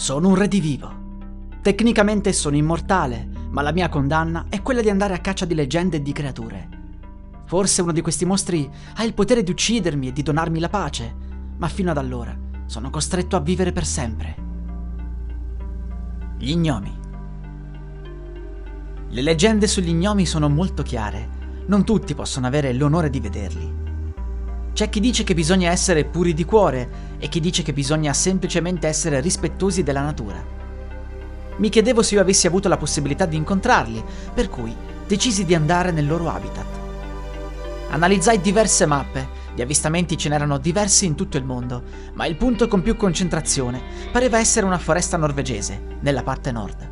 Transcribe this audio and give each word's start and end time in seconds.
Sono 0.00 0.28
un 0.28 0.34
redivivo. 0.34 0.90
Tecnicamente 1.60 2.32
sono 2.32 2.56
immortale, 2.56 3.28
ma 3.50 3.60
la 3.60 3.70
mia 3.70 3.90
condanna 3.90 4.46
è 4.48 4.62
quella 4.62 4.80
di 4.80 4.88
andare 4.88 5.12
a 5.12 5.18
caccia 5.18 5.44
di 5.44 5.52
leggende 5.52 5.98
e 5.98 6.02
di 6.02 6.12
creature. 6.12 6.68
Forse 7.44 7.82
uno 7.82 7.92
di 7.92 8.00
questi 8.00 8.24
mostri 8.24 8.66
ha 8.94 9.04
il 9.04 9.12
potere 9.12 9.42
di 9.42 9.50
uccidermi 9.50 10.08
e 10.08 10.12
di 10.12 10.22
donarmi 10.22 10.58
la 10.58 10.70
pace, 10.70 11.14
ma 11.58 11.68
fino 11.68 11.90
ad 11.90 11.98
allora 11.98 12.34
sono 12.64 12.88
costretto 12.88 13.36
a 13.36 13.40
vivere 13.40 13.72
per 13.72 13.84
sempre. 13.84 14.36
Gli 16.38 16.56
gnomi. 16.56 16.98
Le 19.06 19.20
leggende 19.20 19.66
sugli 19.66 19.92
gnomi 19.92 20.24
sono 20.24 20.48
molto 20.48 20.82
chiare. 20.82 21.28
Non 21.66 21.84
tutti 21.84 22.14
possono 22.14 22.46
avere 22.46 22.72
l'onore 22.72 23.10
di 23.10 23.20
vederli. 23.20 23.79
C'è 24.80 24.88
chi 24.88 25.00
dice 25.00 25.24
che 25.24 25.34
bisogna 25.34 25.70
essere 25.70 26.06
puri 26.06 26.32
di 26.32 26.46
cuore 26.46 26.88
e 27.18 27.28
chi 27.28 27.38
dice 27.38 27.62
che 27.62 27.74
bisogna 27.74 28.14
semplicemente 28.14 28.88
essere 28.88 29.20
rispettosi 29.20 29.82
della 29.82 30.00
natura. 30.00 30.42
Mi 31.58 31.68
chiedevo 31.68 32.00
se 32.00 32.14
io 32.14 32.22
avessi 32.22 32.46
avuto 32.46 32.66
la 32.66 32.78
possibilità 32.78 33.26
di 33.26 33.36
incontrarli, 33.36 34.02
per 34.32 34.48
cui 34.48 34.74
decisi 35.06 35.44
di 35.44 35.54
andare 35.54 35.90
nel 35.90 36.06
loro 36.06 36.30
habitat. 36.30 36.64
Analizzai 37.90 38.40
diverse 38.40 38.86
mappe, 38.86 39.28
gli 39.54 39.60
avvistamenti 39.60 40.16
ce 40.16 40.30
n'erano 40.30 40.56
diversi 40.56 41.04
in 41.04 41.14
tutto 41.14 41.36
il 41.36 41.44
mondo, 41.44 41.82
ma 42.14 42.24
il 42.24 42.36
punto 42.36 42.66
con 42.66 42.80
più 42.80 42.96
concentrazione 42.96 43.82
pareva 44.10 44.38
essere 44.38 44.64
una 44.64 44.78
foresta 44.78 45.18
norvegese, 45.18 45.78
nella 46.00 46.22
parte 46.22 46.52
nord. 46.52 46.90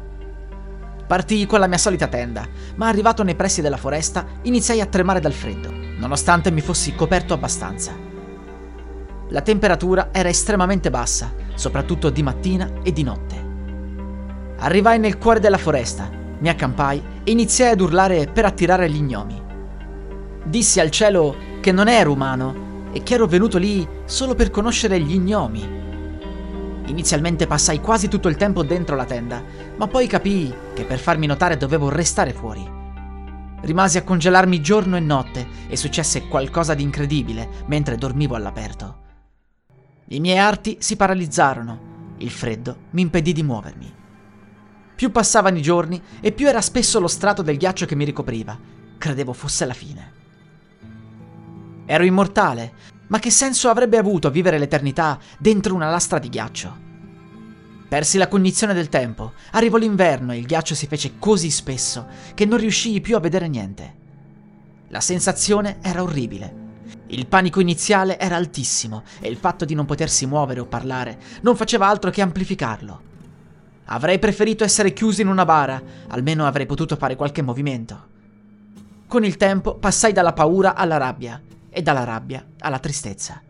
Partii 1.07 1.47
con 1.47 1.59
la 1.59 1.67
mia 1.67 1.79
solita 1.79 2.07
tenda, 2.07 2.47
ma 2.75 2.87
arrivato 2.87 3.23
nei 3.23 3.35
pressi 3.35 3.63
della 3.63 3.79
foresta 3.79 4.27
iniziai 4.43 4.83
a 4.83 4.87
tremare 4.87 5.21
dal 5.21 5.33
freddo, 5.33 5.78
nonostante 5.99 6.51
mi 6.51 6.61
fossi 6.61 6.95
coperto 6.95 7.35
abbastanza. 7.35 7.93
La 9.29 9.43
temperatura 9.43 10.09
era 10.11 10.29
estremamente 10.29 10.91
bassa, 10.91 11.33
soprattutto 11.55 12.09
di 12.11 12.23
mattina 12.23 12.71
e 12.83 12.93
di 12.93 13.03
notte. 13.03 13.47
Arrivai 14.61 14.99
nel 14.99 15.19
cuore 15.19 15.41
della 15.41 15.59
foresta, 15.59 16.09
mi 16.39 16.49
accampai 16.49 17.03
e 17.25 17.31
iniziai 17.31 17.73
ad 17.73 17.81
urlare 17.81 18.27
per 18.27 18.45
attirare 18.45 18.89
gli 18.91 19.03
gnomi. 19.03 19.43
Dissi 20.45 20.81
al 20.81 20.91
cielo 20.91 21.37
che 21.61 21.73
non 21.73 21.89
ero 21.89 22.13
umano 22.13 22.87
e 22.93 23.03
che 23.03 23.15
ero 23.15 23.27
venuto 23.27 23.59
lì 23.59 23.87
solo 24.07 24.35
per 24.35 24.51
conoscere 24.51 24.99
gli 25.01 25.19
gnomi. 25.19 25.77
Inizialmente 26.87 27.47
passai 27.47 27.81
quasi 27.81 28.09
tutto 28.09 28.29
il 28.29 28.37
tempo 28.37 28.63
dentro 28.63 28.97
la 28.97 29.05
tenda, 29.05 29.43
ma 29.77 29.87
poi 29.89 30.07
capii 30.07 30.55
che 30.73 30.85
per 30.85 30.99
farmi 30.99 31.27
notare 31.27 31.59
dovevo 31.59 31.91
restare 31.91 32.33
fuori. 32.33 32.78
Rimasi 33.61 33.99
a 33.99 34.05
congelarmi 34.05 34.61
giorno 34.61 34.97
e 34.97 35.01
notte 35.01 35.47
e 35.69 35.77
successe 35.77 36.29
qualcosa 36.29 36.75
di 36.75 36.83
incredibile 36.83 37.65
mentre 37.67 37.97
dormivo 37.97 38.35
all'aperto. 38.35 39.07
I 40.09 40.21
miei 40.21 40.39
arti 40.39 40.77
si 40.81 40.97
paralizzarono, 40.97 42.15
il 42.19 42.31
freddo 42.31 42.77
mi 42.91 43.03
impedì 43.03 43.33
di 43.33 43.43
muovermi. 43.43 43.95
Più 44.95 45.11
passavano 45.13 45.59
i 45.59 45.63
giorni 45.63 46.01
e 46.21 46.33
più 46.33 46.49
era 46.49 46.61
spesso 46.61 46.99
lo 46.99 47.09
strato 47.09 47.43
del 47.43 47.57
ghiaccio 47.57 47.87
che 47.87 47.95
mi 47.95 48.05
ricopriva. 48.05 48.59
Credevo 48.97 49.33
fosse 49.33 49.65
la 49.65 49.75
fine. 49.75 50.13
Ero 51.87 52.05
immortale, 52.05 52.73
ma 53.09 53.19
che 53.19 53.31
senso 53.31 53.69
avrebbe 53.69 53.97
avuto 53.97 54.31
vivere 54.31 54.59
l'eternità 54.59 55.19
dentro 55.39 55.75
una 55.75 55.89
lastra 55.89 56.19
di 56.19 56.29
ghiaccio? 56.29 56.88
Persi 57.89 58.19
la 58.19 58.29
cognizione 58.29 58.75
del 58.75 58.91
tempo, 58.91 59.33
arrivò 59.53 59.79
l'inverno 59.79 60.33
e 60.33 60.37
il 60.37 60.45
ghiaccio 60.45 60.75
si 60.75 60.87
fece 60.87 61.15
così 61.19 61.51
spesso 61.51 62.07
che 62.35 62.45
non 62.45 62.59
riuscii 62.59 63.01
più 63.01 63.17
a 63.17 63.21
vedere 63.21 63.49
niente. 63.49 63.95
La 64.89 65.01
sensazione 65.01 65.79
era 65.81 66.03
orribile. 66.03 66.67
Il 67.07 67.27
panico 67.27 67.61
iniziale 67.61 68.19
era 68.19 68.37
altissimo 68.37 69.05
e 69.21 69.29
il 69.31 69.39
fatto 69.39 69.65
di 69.65 69.75
non 69.75 69.87
potersi 69.87 70.27
muovere 70.27 70.61
o 70.61 70.67
parlare 70.67 71.19
non 71.41 71.57
faceva 71.57 71.89
altro 71.89 72.11
che 72.11 72.21
amplificarlo. 72.21 73.01
Avrei 73.87 74.19
preferito 74.19 74.65
essere 74.65 74.93
chiuso 74.93 75.23
in 75.23 75.29
una 75.29 75.47
bara, 75.47 75.83
almeno 76.09 76.47
avrei 76.47 76.67
potuto 76.67 76.95
fare 76.97 77.17
qualche 77.17 77.41
movimento. 77.41 78.07
Con 79.07 79.25
il 79.25 79.39
tempo 79.39 79.77
passai 79.77 80.13
dalla 80.13 80.35
paura 80.35 80.75
alla 80.75 80.99
rabbia 80.99 81.41
e 81.71 81.81
dalla 81.81 82.05
rabbia 82.05 82.47
alla 82.59 82.79
tristezza. 82.79 83.41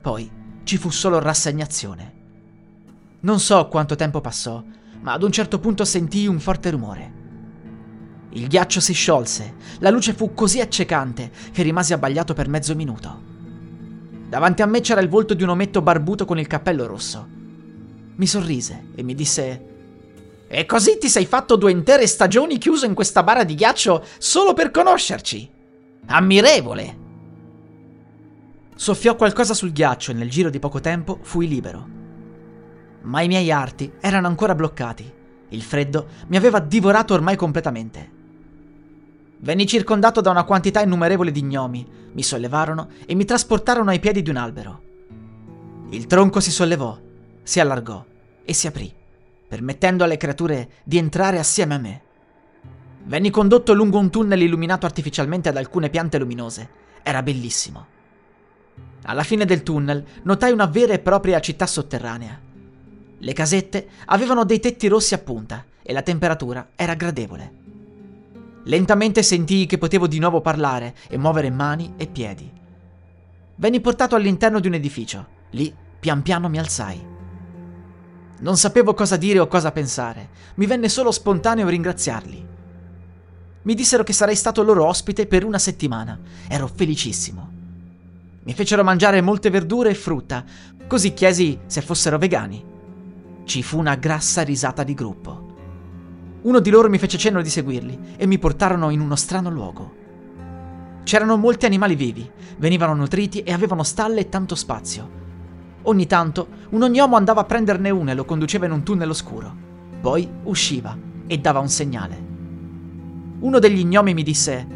Poi 0.00 0.28
ci 0.64 0.76
fu 0.78 0.90
solo 0.90 1.20
rassegnazione. 1.20 2.17
Non 3.20 3.40
so 3.40 3.66
quanto 3.66 3.96
tempo 3.96 4.20
passò, 4.20 4.62
ma 5.00 5.12
ad 5.12 5.24
un 5.24 5.32
certo 5.32 5.58
punto 5.58 5.84
sentii 5.84 6.28
un 6.28 6.38
forte 6.38 6.70
rumore. 6.70 7.12
Il 8.30 8.46
ghiaccio 8.46 8.78
si 8.78 8.92
sciolse, 8.92 9.54
la 9.80 9.90
luce 9.90 10.12
fu 10.12 10.34
così 10.34 10.60
accecante 10.60 11.32
che 11.50 11.62
rimasi 11.62 11.92
abbagliato 11.92 12.32
per 12.32 12.48
mezzo 12.48 12.76
minuto. 12.76 13.26
Davanti 14.28 14.62
a 14.62 14.66
me 14.66 14.80
c'era 14.80 15.00
il 15.00 15.08
volto 15.08 15.34
di 15.34 15.42
un 15.42 15.48
ometto 15.48 15.82
barbuto 15.82 16.24
con 16.24 16.38
il 16.38 16.46
cappello 16.46 16.86
rosso. 16.86 17.26
Mi 18.14 18.26
sorrise 18.26 18.90
e 18.94 19.02
mi 19.02 19.14
disse: 19.14 19.66
E 20.46 20.66
così 20.66 20.98
ti 20.98 21.08
sei 21.08 21.26
fatto 21.26 21.56
due 21.56 21.72
intere 21.72 22.06
stagioni 22.06 22.58
chiuso 22.58 22.86
in 22.86 22.94
questa 22.94 23.24
bara 23.24 23.42
di 23.42 23.56
ghiaccio 23.56 24.04
solo 24.18 24.52
per 24.54 24.70
conoscerci? 24.70 25.50
Ammirevole! 26.06 27.06
Soffiò 28.76 29.16
qualcosa 29.16 29.54
sul 29.54 29.72
ghiaccio 29.72 30.12
e 30.12 30.14
nel 30.14 30.30
giro 30.30 30.50
di 30.50 30.60
poco 30.60 30.78
tempo 30.78 31.18
fui 31.22 31.48
libero. 31.48 31.97
Ma 33.08 33.22
i 33.22 33.26
miei 33.26 33.50
arti 33.50 33.90
erano 34.00 34.26
ancora 34.26 34.54
bloccati. 34.54 35.10
Il 35.48 35.62
freddo 35.62 36.08
mi 36.26 36.36
aveva 36.36 36.60
divorato 36.60 37.14
ormai 37.14 37.36
completamente. 37.36 38.16
Venni 39.38 39.66
circondato 39.66 40.20
da 40.20 40.30
una 40.30 40.44
quantità 40.44 40.82
innumerevole 40.82 41.32
di 41.32 41.42
gnomi, 41.42 41.86
mi 42.12 42.22
sollevarono 42.22 42.88
e 43.06 43.14
mi 43.14 43.24
trasportarono 43.24 43.88
ai 43.90 43.98
piedi 43.98 44.20
di 44.20 44.28
un 44.28 44.36
albero. 44.36 44.82
Il 45.90 46.06
tronco 46.06 46.40
si 46.40 46.50
sollevò, 46.50 46.98
si 47.42 47.60
allargò 47.60 48.04
e 48.44 48.52
si 48.52 48.66
aprì, 48.66 48.92
permettendo 49.48 50.04
alle 50.04 50.18
creature 50.18 50.68
di 50.84 50.98
entrare 50.98 51.38
assieme 51.38 51.74
a 51.74 51.78
me. 51.78 52.02
Venni 53.04 53.30
condotto 53.30 53.72
lungo 53.72 53.96
un 53.96 54.10
tunnel 54.10 54.42
illuminato 54.42 54.84
artificialmente 54.84 55.48
ad 55.48 55.56
alcune 55.56 55.88
piante 55.88 56.18
luminose. 56.18 56.68
Era 57.02 57.22
bellissimo. 57.22 57.86
Alla 59.04 59.22
fine 59.22 59.46
del 59.46 59.62
tunnel 59.62 60.04
notai 60.24 60.52
una 60.52 60.66
vera 60.66 60.92
e 60.92 60.98
propria 60.98 61.40
città 61.40 61.64
sotterranea. 61.64 62.47
Le 63.20 63.32
casette 63.32 63.88
avevano 64.06 64.44
dei 64.44 64.60
tetti 64.60 64.86
rossi 64.86 65.14
a 65.14 65.18
punta 65.18 65.64
e 65.82 65.92
la 65.92 66.02
temperatura 66.02 66.68
era 66.76 66.94
gradevole. 66.94 67.52
Lentamente 68.64 69.22
sentii 69.22 69.66
che 69.66 69.78
potevo 69.78 70.06
di 70.06 70.18
nuovo 70.18 70.40
parlare 70.40 70.94
e 71.08 71.16
muovere 71.16 71.50
mani 71.50 71.94
e 71.96 72.06
piedi. 72.06 72.50
Venni 73.56 73.80
portato 73.80 74.14
all'interno 74.14 74.60
di 74.60 74.68
un 74.68 74.74
edificio. 74.74 75.26
Lì, 75.50 75.74
pian 75.98 76.22
piano 76.22 76.48
mi 76.48 76.58
alzai. 76.58 77.04
Non 78.40 78.56
sapevo 78.56 78.94
cosa 78.94 79.16
dire 79.16 79.40
o 79.40 79.48
cosa 79.48 79.72
pensare. 79.72 80.28
Mi 80.54 80.66
venne 80.66 80.88
solo 80.88 81.10
spontaneo 81.10 81.66
ringraziarli. 81.66 82.46
Mi 83.62 83.74
dissero 83.74 84.04
che 84.04 84.12
sarei 84.12 84.36
stato 84.36 84.62
loro 84.62 84.84
ospite 84.84 85.26
per 85.26 85.44
una 85.44 85.58
settimana. 85.58 86.16
Ero 86.46 86.70
felicissimo. 86.72 87.50
Mi 88.44 88.54
fecero 88.54 88.84
mangiare 88.84 89.20
molte 89.22 89.50
verdure 89.50 89.90
e 89.90 89.94
frutta, 89.94 90.44
così 90.86 91.12
chiesi 91.14 91.58
se 91.66 91.80
fossero 91.80 92.16
vegani. 92.16 92.76
Ci 93.48 93.62
fu 93.62 93.78
una 93.78 93.94
grassa 93.94 94.42
risata 94.42 94.82
di 94.82 94.92
gruppo. 94.92 95.46
Uno 96.42 96.60
di 96.60 96.68
loro 96.68 96.90
mi 96.90 96.98
fece 96.98 97.16
cenno 97.16 97.40
di 97.40 97.48
seguirli 97.48 97.98
e 98.18 98.26
mi 98.26 98.38
portarono 98.38 98.90
in 98.90 99.00
uno 99.00 99.16
strano 99.16 99.48
luogo. 99.48 99.94
C'erano 101.02 101.38
molti 101.38 101.64
animali 101.64 101.94
vivi, 101.94 102.30
venivano 102.58 102.92
nutriti 102.92 103.40
e 103.40 103.54
avevano 103.54 103.84
stalle 103.84 104.20
e 104.20 104.28
tanto 104.28 104.54
spazio. 104.54 105.08
Ogni 105.84 106.06
tanto 106.06 106.48
un 106.72 106.82
ognomo 106.82 107.16
andava 107.16 107.40
a 107.40 107.44
prenderne 107.44 107.88
uno 107.88 108.10
e 108.10 108.14
lo 108.14 108.26
conduceva 108.26 108.66
in 108.66 108.72
un 108.72 108.82
tunnel 108.82 109.08
oscuro. 109.08 109.50
Poi 109.98 110.28
usciva 110.42 110.94
e 111.26 111.38
dava 111.38 111.60
un 111.60 111.70
segnale. 111.70 112.26
Uno 113.38 113.58
degli 113.58 113.82
gnomi 113.82 114.12
mi 114.12 114.24
disse: 114.24 114.66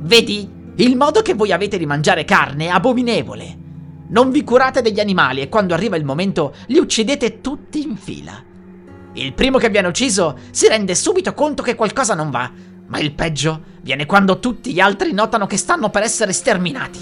Vedi, 0.00 0.50
il 0.74 0.96
modo 0.96 1.22
che 1.22 1.34
voi 1.34 1.52
avete 1.52 1.78
di 1.78 1.86
mangiare 1.86 2.24
carne 2.24 2.64
è 2.64 2.70
abominevole. 2.70 3.59
Non 4.10 4.32
vi 4.32 4.42
curate 4.42 4.82
degli 4.82 4.98
animali 4.98 5.40
e 5.40 5.48
quando 5.48 5.72
arriva 5.72 5.96
il 5.96 6.04
momento 6.04 6.54
li 6.66 6.78
uccidete 6.78 7.40
tutti 7.40 7.80
in 7.80 7.96
fila. 7.96 8.42
Il 9.12 9.32
primo 9.34 9.58
che 9.58 9.70
viene 9.70 9.86
ucciso 9.86 10.36
si 10.50 10.66
rende 10.66 10.96
subito 10.96 11.32
conto 11.32 11.62
che 11.62 11.76
qualcosa 11.76 12.14
non 12.14 12.28
va, 12.30 12.50
ma 12.86 12.98
il 12.98 13.12
peggio 13.12 13.62
viene 13.82 14.06
quando 14.06 14.40
tutti 14.40 14.72
gli 14.72 14.80
altri 14.80 15.12
notano 15.12 15.46
che 15.46 15.56
stanno 15.56 15.90
per 15.90 16.02
essere 16.02 16.32
sterminati. 16.32 16.98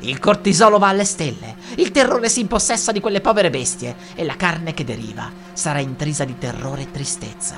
Il 0.00 0.20
cortisolo 0.20 0.78
va 0.78 0.88
alle 0.88 1.04
stelle, 1.04 1.56
il 1.76 1.90
terrore 1.90 2.28
si 2.28 2.38
impossessa 2.38 2.92
di 2.92 3.00
quelle 3.00 3.20
povere 3.20 3.50
bestie 3.50 3.96
e 4.14 4.24
la 4.24 4.36
carne 4.36 4.74
che 4.74 4.84
deriva 4.84 5.28
sarà 5.52 5.80
intrisa 5.80 6.24
di 6.24 6.38
terrore 6.38 6.82
e 6.82 6.90
tristezza. 6.92 7.56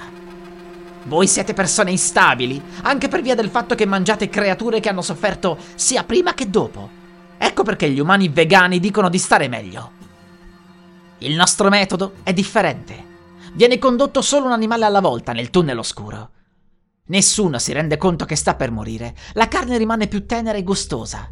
Voi 1.05 1.27
siete 1.27 1.53
persone 1.53 1.91
instabili, 1.91 2.63
anche 2.83 3.09
per 3.09 3.21
via 3.21 3.35
del 3.35 3.51
fatto 3.51 3.75
che 3.75 3.85
mangiate 3.85 4.31
creature 4.31 4.81
che 4.81 4.89
hanno 4.89 5.03
sofferto 5.03 5.59
sia 5.75 6.03
prima 6.03 6.33
che 6.33 6.49
dopo. 6.49 7.03
Ecco 7.45 7.63
perché 7.63 7.91
gli 7.91 8.01
umani 8.01 8.31
vegani 8.31 8.81
dicono 8.81 9.11
di 9.11 9.19
stare 9.19 9.49
meglio. 9.49 9.91
Il 11.19 11.35
nostro 11.35 11.69
metodo 11.69 12.15
è 12.23 12.33
differente. 12.33 13.13
Viene 13.53 13.77
condotto 13.79 14.23
solo 14.23 14.47
un 14.47 14.53
animale 14.53 14.87
alla 14.87 15.03
volta 15.03 15.35
nel 15.35 15.51
tunnel 15.51 15.77
oscuro. 15.77 16.31
Nessuno 17.09 17.59
si 17.59 17.75
rende 17.75 17.99
conto 17.99 18.25
che 18.25 18.35
sta 18.35 18.55
per 18.55 18.71
morire. 18.71 19.15
La 19.35 19.47
carne 19.47 19.77
rimane 19.77 20.09
più 20.09 20.25
tenera 20.25 20.57
e 20.57 20.63
gustosa. 20.63 21.31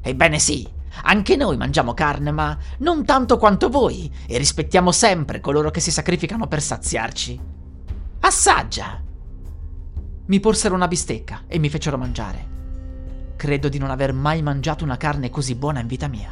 Ebbene 0.00 0.38
sì, 0.38 0.64
anche 1.02 1.34
noi 1.34 1.56
mangiamo 1.56 1.92
carne, 1.92 2.30
ma 2.30 2.56
non 2.78 3.04
tanto 3.04 3.36
quanto 3.36 3.68
voi, 3.68 4.08
e 4.28 4.38
rispettiamo 4.38 4.92
sempre 4.92 5.40
coloro 5.40 5.72
che 5.72 5.80
si 5.80 5.90
sacrificano 5.90 6.46
per 6.46 6.62
saziarci. 6.62 7.40
Assaggia! 8.20 9.02
Mi 10.26 10.38
porsero 10.38 10.76
una 10.76 10.86
bistecca 10.86 11.42
e 11.48 11.58
mi 11.58 11.68
fecero 11.68 11.98
mangiare. 11.98 12.57
Credo 13.38 13.68
di 13.68 13.78
non 13.78 13.90
aver 13.90 14.12
mai 14.12 14.42
mangiato 14.42 14.82
una 14.82 14.96
carne 14.96 15.30
così 15.30 15.54
buona 15.54 15.78
in 15.78 15.86
vita 15.86 16.08
mia. 16.08 16.28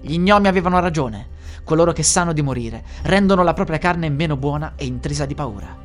Gli 0.00 0.18
gnomi 0.18 0.48
avevano 0.48 0.80
ragione. 0.80 1.36
Coloro 1.64 1.92
che 1.92 2.02
sanno 2.02 2.32
di 2.32 2.40
morire 2.40 2.82
rendono 3.02 3.42
la 3.42 3.52
propria 3.52 3.76
carne 3.76 4.08
meno 4.08 4.38
buona 4.38 4.72
e 4.74 4.86
intrisa 4.86 5.26
di 5.26 5.34
paura. 5.34 5.76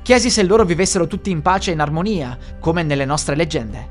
Chiesi 0.00 0.30
se 0.30 0.42
loro 0.42 0.64
vivessero 0.64 1.06
tutti 1.06 1.30
in 1.30 1.42
pace 1.42 1.68
e 1.68 1.74
in 1.74 1.80
armonia, 1.80 2.38
come 2.60 2.82
nelle 2.82 3.04
nostre 3.04 3.36
leggende. 3.36 3.90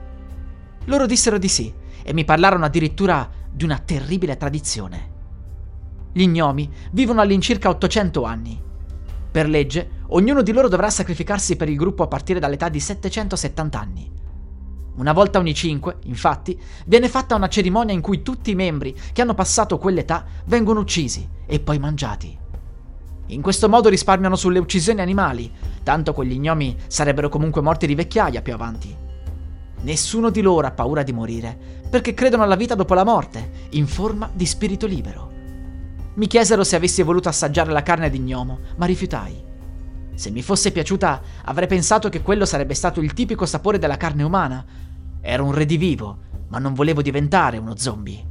Loro 0.86 1.06
dissero 1.06 1.38
di 1.38 1.48
sì 1.48 1.72
e 2.02 2.12
mi 2.12 2.26
parlarono 2.26 2.66
addirittura 2.66 3.30
di 3.52 3.64
una 3.64 3.78
terribile 3.78 4.38
tradizione. 4.38 5.10
Gli 6.12 6.26
gnomi 6.26 6.68
vivono 6.90 7.22
all'incirca 7.22 7.70
800 7.70 8.24
anni. 8.24 8.60
Per 9.30 9.48
legge, 9.48 9.90
ognuno 10.08 10.42
di 10.42 10.54
loro 10.54 10.70
dovrà 10.70 10.90
sacrificarsi 10.90 11.56
per 11.56 11.70
il 11.70 11.78
gruppo 11.78 12.02
a 12.02 12.08
partire 12.08 12.40
dall'età 12.40 12.68
di 12.68 12.80
770 12.80 13.80
anni. 13.80 14.20
Una 14.96 15.14
volta 15.14 15.40
ogni 15.40 15.54
cinque, 15.54 15.98
infatti, 16.04 16.60
viene 16.86 17.08
fatta 17.08 17.36
una 17.36 17.48
cerimonia 17.48 17.94
in 17.94 18.02
cui 18.02 18.22
tutti 18.22 18.52
i 18.52 18.56
membri 18.56 18.96
che 19.14 19.22
hanno 19.22 19.34
passato 19.34 19.78
quell'età 19.78 20.26
vengono 20.46 20.82
uccisi 20.82 21.28
e 21.46 21.60
poi 21.60 21.80
mangiati. 21.80 22.38
In 23.28 23.42
questo 23.42 23.70
modo 23.70 23.88
risparmiano 23.88 24.36
sulle 24.36 24.60
uccisioni 24.60 25.00
animali, 25.00 25.50
tanto 25.84 26.14
quegli 26.14 26.38
gnomi 26.38 26.76
sarebbero 26.88 27.30
comunque 27.30 27.62
morti 27.62 27.88
di 27.88 27.96
vecchiaia 27.96 28.42
più 28.42 28.54
avanti. 28.54 28.94
Nessuno 29.84 30.30
di 30.30 30.42
loro 30.42 30.68
ha 30.68 30.72
paura 30.72 31.04
di 31.04 31.14
morire, 31.14 31.58
perché 31.90 32.14
credono 32.14 32.44
alla 32.44 32.56
vita 32.56 32.76
dopo 32.76 32.94
la 32.94 33.06
morte, 33.06 33.68
in 33.72 33.88
forma 33.88 34.30
di 34.34 34.46
spirito 34.46 34.86
libero. 34.86 35.32
Mi 36.16 36.28
chiesero 36.28 36.66
se 36.66 36.76
avessi 36.76 37.02
voluto 37.02 37.30
assaggiare 37.30 37.72
la 37.72 37.82
carne 37.82 38.10
di 38.10 38.20
gnomo, 38.20 38.60
ma 38.76 38.86
rifiutai. 38.86 39.51
Se 40.22 40.30
mi 40.30 40.44
fosse 40.44 40.72
piaciuta, 40.72 41.20
avrei 41.46 41.66
pensato 41.66 42.08
che 42.08 42.22
quello 42.22 42.46
sarebbe 42.46 42.76
stato 42.76 43.02
il 43.02 43.12
tipico 43.14 43.48
sapore 43.48 43.80
della 43.80 43.98
carne 43.98 44.22
umana. 44.22 44.64
Ero 45.20 45.46
un 45.46 45.52
redivivo, 45.52 46.20
ma 46.50 46.60
non 46.60 46.76
volevo 46.76 47.02
diventare 47.02 47.58
uno 47.58 47.76
zombie. 47.76 48.24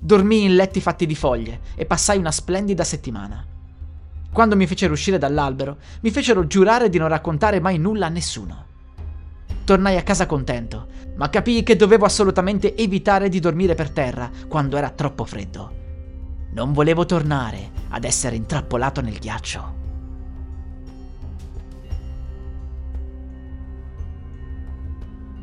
Dormii 0.00 0.44
in 0.44 0.54
letti 0.54 0.80
fatti 0.80 1.04
di 1.04 1.14
foglie 1.14 1.60
e 1.74 1.84
passai 1.84 2.16
una 2.16 2.30
splendida 2.30 2.82
settimana. 2.82 3.44
Quando 4.32 4.56
mi 4.56 4.66
fecero 4.66 4.94
uscire 4.94 5.18
dall'albero, 5.18 5.76
mi 6.00 6.10
fecero 6.10 6.46
giurare 6.46 6.88
di 6.88 6.96
non 6.96 7.08
raccontare 7.08 7.60
mai 7.60 7.76
nulla 7.76 8.06
a 8.06 8.08
nessuno. 8.08 8.64
Tornai 9.64 9.98
a 9.98 10.02
casa 10.02 10.24
contento, 10.24 10.86
ma 11.16 11.28
capii 11.28 11.62
che 11.62 11.76
dovevo 11.76 12.06
assolutamente 12.06 12.74
evitare 12.74 13.28
di 13.28 13.38
dormire 13.38 13.74
per 13.74 13.90
terra 13.90 14.30
quando 14.48 14.78
era 14.78 14.88
troppo 14.88 15.26
freddo. 15.26 15.74
Non 16.54 16.72
volevo 16.72 17.04
tornare 17.04 17.70
ad 17.90 18.04
essere 18.04 18.34
intrappolato 18.34 19.02
nel 19.02 19.18
ghiaccio. 19.18 19.75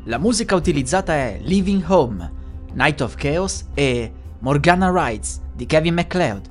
La 0.06 0.18
musica 0.18 0.54
utilizzata 0.54 1.14
è 1.14 1.38
Living 1.40 1.82
Home, 1.88 2.30
Night 2.74 3.00
of 3.00 3.14
Chaos 3.14 3.64
e 3.72 4.12
Morgana 4.40 4.92
Rides 4.92 5.40
di 5.54 5.64
Kevin 5.64 5.94
MacLeod, 5.94 6.46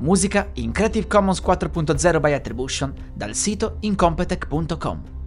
musica 0.00 0.50
in 0.54 0.72
Creative 0.72 1.06
Commons 1.06 1.40
4.0 1.40 2.20
by 2.20 2.32
Attribution 2.34 2.92
dal 3.14 3.34
sito 3.34 3.78
incompetech.com. 3.80 5.17